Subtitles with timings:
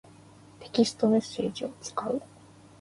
[0.59, 2.19] テキストメッセージを使う。